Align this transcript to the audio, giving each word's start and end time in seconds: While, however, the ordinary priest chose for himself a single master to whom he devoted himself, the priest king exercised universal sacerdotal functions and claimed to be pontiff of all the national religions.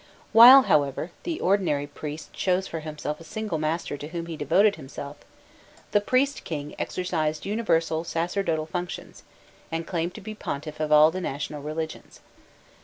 While, 0.33 0.63
however, 0.63 1.11
the 1.21 1.39
ordinary 1.41 1.85
priest 1.85 2.33
chose 2.33 2.65
for 2.65 2.79
himself 2.79 3.19
a 3.21 3.23
single 3.23 3.59
master 3.59 3.97
to 3.97 4.07
whom 4.07 4.25
he 4.25 4.35
devoted 4.35 4.75
himself, 4.75 5.17
the 5.91 6.01
priest 6.01 6.43
king 6.43 6.73
exercised 6.79 7.45
universal 7.45 8.03
sacerdotal 8.03 8.65
functions 8.65 9.21
and 9.71 9.85
claimed 9.85 10.15
to 10.15 10.19
be 10.21 10.33
pontiff 10.33 10.79
of 10.79 10.91
all 10.91 11.11
the 11.11 11.21
national 11.21 11.61
religions. 11.61 12.19